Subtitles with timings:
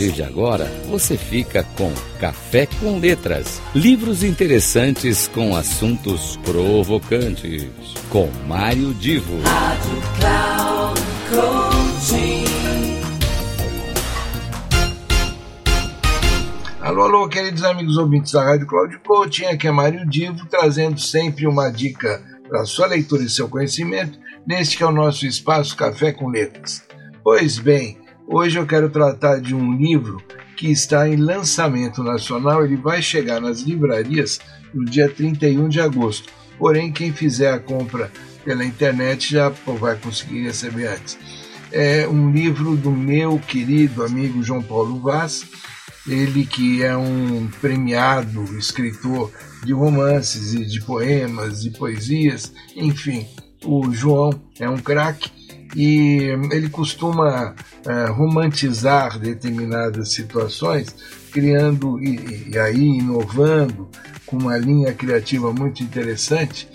[0.00, 7.68] partir de agora, você fica com Café com Letras, livros interessantes com assuntos provocantes,
[8.08, 9.38] com Mário Divo.
[9.42, 11.00] Rádio Cloud
[16.80, 21.46] Alô, alô, queridos amigos ouvintes da Rádio Cloud Coaching, aqui é Mário Divo, trazendo sempre
[21.46, 26.10] uma dica para sua leitura e seu conhecimento, neste que é o nosso espaço Café
[26.10, 26.82] com Letras.
[27.22, 27.99] Pois bem,
[28.32, 30.22] hoje eu quero tratar de um livro
[30.56, 34.38] que está em lançamento nacional, ele vai chegar nas livrarias
[34.72, 36.30] no dia 31 de agosto.
[36.58, 38.10] Porém, quem fizer a compra
[38.44, 41.18] pela internet já vai conseguir receber antes.
[41.72, 45.44] É um livro do meu querido amigo João Paulo Vaz,
[46.06, 49.32] ele que é um premiado escritor
[49.64, 53.26] de romances e de poemas e poesias, enfim,
[53.64, 55.39] o João é um craque
[55.74, 57.54] e ele costuma
[57.86, 60.94] uh, romantizar determinadas situações,
[61.30, 63.88] criando e, e, aí inovando
[64.26, 66.68] com uma linha criativa muito interessante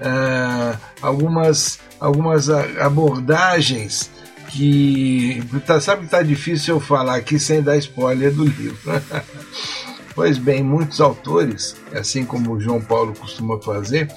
[0.00, 4.10] uh, algumas algumas abordagens
[4.48, 8.76] que tá, sabe que tá difícil eu falar aqui sem dar spoiler do livro.
[10.14, 14.12] pois bem, muitos autores, assim como o João Paulo costuma fazer,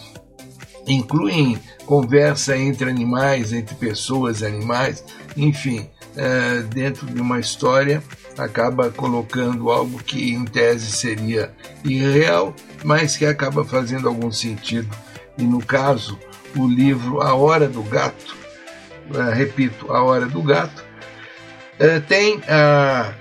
[0.87, 5.03] incluem conversa entre animais, entre pessoas e animais,
[5.35, 8.01] enfim, é, dentro de uma história
[8.37, 14.89] acaba colocando algo que em tese seria irreal, mas que acaba fazendo algum sentido.
[15.37, 16.17] E no caso,
[16.55, 18.45] o livro A Hora do Gato
[19.09, 20.83] uh, repito, A Hora do Gato,
[21.79, 23.13] uh, tem uh,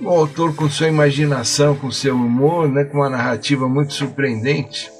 [0.00, 4.90] o autor com sua imaginação, com seu humor, né, com uma narrativa muito surpreendente.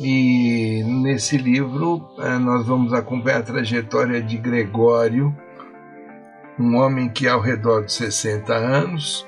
[0.00, 2.08] E nesse livro
[2.40, 5.34] nós vamos acompanhar a trajetória de Gregório,
[6.58, 9.26] um homem que ao redor de 60 anos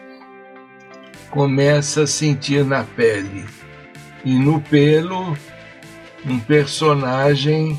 [1.31, 3.45] começa a sentir na pele
[4.25, 5.37] e no pelo
[6.25, 7.79] um personagem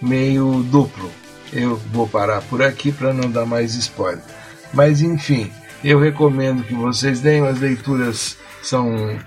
[0.00, 1.10] meio duplo
[1.52, 4.24] eu vou parar por aqui para não dar mais spoiler.
[4.72, 5.52] Mas enfim,
[5.84, 9.18] eu recomendo que vocês deem as leituras são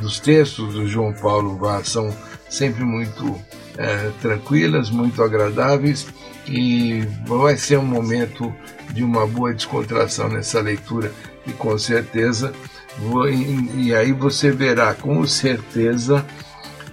[0.00, 2.14] dos textos do João Paulo Vaz são
[2.54, 3.40] sempre muito
[3.76, 6.06] é, tranquilas, muito agradáveis
[6.46, 8.54] e vai ser um momento
[8.92, 11.12] de uma boa descontração nessa leitura
[11.46, 12.52] e com certeza
[12.98, 16.24] vou, e, e aí você verá com certeza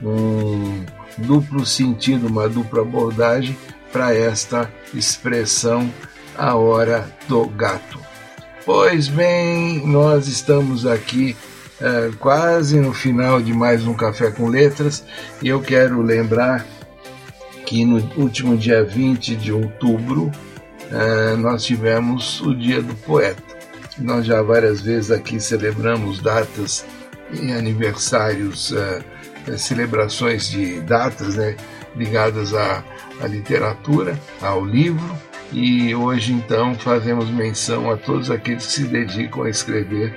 [0.01, 0.83] um
[1.17, 3.55] duplo sentido, uma dupla abordagem
[3.91, 5.91] para esta expressão
[6.37, 7.99] a hora do gato.
[8.65, 11.35] Pois bem, nós estamos aqui
[11.81, 15.03] uh, quase no final de mais um Café com Letras
[15.41, 16.65] e eu quero lembrar
[17.65, 20.31] que no último dia 20 de outubro
[20.91, 23.41] uh, nós tivemos o Dia do Poeta.
[23.97, 26.85] Nós já várias vezes aqui celebramos datas
[27.31, 31.55] e aniversários, uh, celebrações de datas né,
[31.95, 32.83] ligadas a
[33.21, 35.15] à literatura, ao livro,
[35.51, 40.13] e hoje então fazemos menção a todos aqueles que se dedicam a escrever,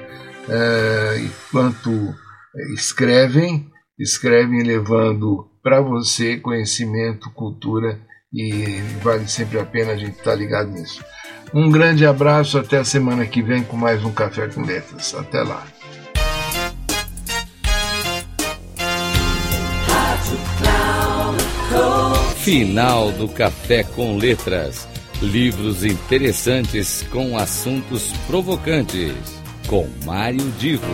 [0.48, 2.14] uh, enquanto
[2.74, 3.68] escrevem,
[3.98, 8.00] escrevem levando para você conhecimento, cultura
[8.32, 11.02] e vale sempre a pena a gente estar tá ligado nisso.
[11.52, 15.14] Um grande abraço, até a semana que vem com mais um Café com Letras.
[15.14, 15.64] Até lá.
[22.38, 24.88] Final do Café com Letras.
[25.22, 29.43] Livros interessantes com assuntos provocantes.
[29.66, 30.84] Com Mário Divo.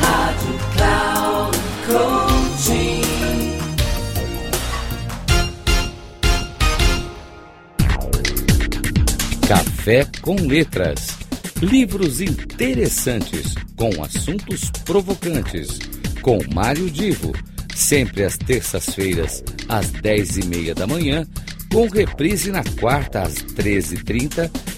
[0.00, 3.02] Rádio Cloud Coaching.
[9.46, 11.18] Café com Letras.
[11.62, 15.78] Livros interessantes com assuntos provocantes.
[16.20, 17.32] Com Mário Divo
[17.78, 21.24] sempre às terças-feiras, às dez e meia da manhã,
[21.72, 24.50] com reprise na quarta às 13h30